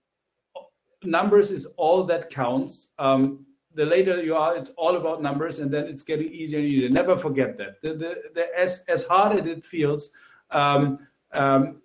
[1.03, 2.93] Numbers is all that counts.
[2.99, 3.45] Um,
[3.75, 6.89] the later you are it's all about numbers and then it's getting easier and easier.
[6.89, 7.81] Never forget that.
[7.81, 10.11] The, the, the as as hard as it feels
[10.51, 10.99] um,
[11.33, 11.81] um,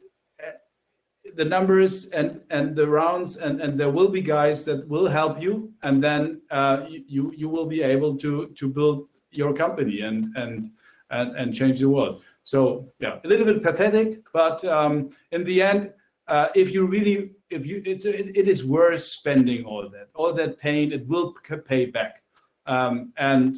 [1.37, 5.41] the numbers and and the rounds and and there will be guys that will help
[5.41, 10.37] you and then uh, you you will be able to to build your company and
[10.37, 10.71] and
[11.11, 12.23] and, and change the world.
[12.43, 15.93] So yeah a little bit pathetic but um, in the end
[16.29, 20.59] uh, if you really if you it's it, is worth spending all that all that
[20.59, 21.35] pain it will
[21.67, 22.23] pay back
[22.67, 23.57] um, and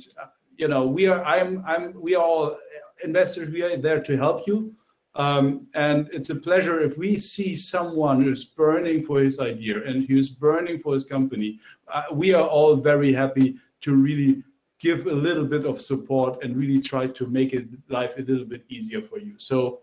[0.56, 2.58] you know we are i'm i'm we are all
[3.04, 4.74] investors we are there to help you
[5.18, 10.06] um, and it's a pleasure if we see someone who's burning for his idea and
[10.06, 11.58] who's burning for his company.
[11.92, 14.44] Uh, we are all very happy to really
[14.78, 18.44] give a little bit of support and really try to make it life a little
[18.44, 19.34] bit easier for you.
[19.38, 19.80] So,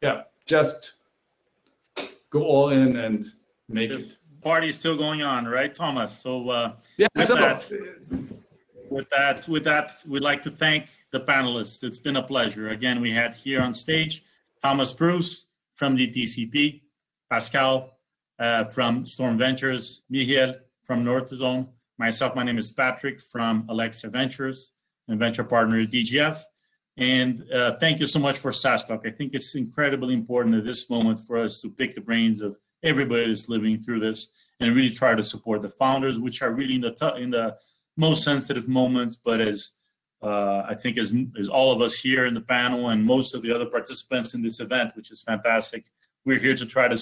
[0.00, 0.94] yeah, just
[2.30, 3.26] go all in and
[3.68, 4.18] make this it.
[4.42, 6.18] Party still going on, right, Thomas?
[6.18, 7.72] So, uh, yeah, with, so, that,
[8.90, 11.82] with that, with that, we'd like to thank the panelists.
[11.82, 12.68] It's been a pleasure.
[12.68, 14.24] Again, we had here on stage
[14.62, 16.82] Thomas Preuss from the DTCP,
[17.30, 17.90] Pascale
[18.38, 21.68] uh, from Storm Ventures, Michiel from Northzone,
[21.98, 24.72] myself, my name is Patrick from Alexia Ventures
[25.08, 26.40] and venture partner at DGF.
[26.98, 29.06] And uh, thank you so much for SaaStock.
[29.06, 32.56] I think it's incredibly important at this moment for us to pick the brains of
[32.82, 34.28] everybody that's living through this
[34.60, 37.56] and really try to support the founders, which are really in the in the
[37.96, 39.72] most sensitive moment, but as
[40.22, 43.42] uh, I think as, as all of us here in the panel and most of
[43.42, 45.84] the other participants in this event, which is fantastic,
[46.24, 46.98] we're here to try to,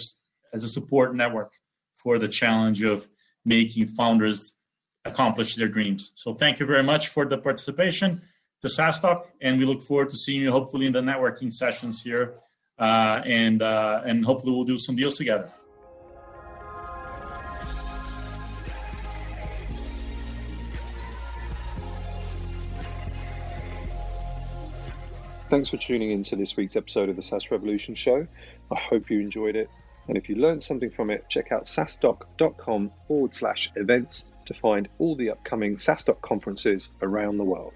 [0.52, 1.52] as a support network
[1.94, 3.08] for the challenge of
[3.44, 4.54] making founders
[5.04, 6.12] accomplish their dreams.
[6.16, 8.22] So thank you very much for the participation
[8.64, 12.36] the SaaStock, and we look forward to seeing you hopefully in the networking sessions here,
[12.78, 15.50] uh, and uh, and hopefully we'll do some deals together.
[25.50, 28.26] Thanks for tuning in to this week's episode of the SaaS Revolution Show.
[28.72, 29.68] I hope you enjoyed it.
[30.08, 34.88] And if you learned something from it, check out saastock.com forward slash events to find
[34.98, 37.74] all the upcoming SaaStock conferences around the world.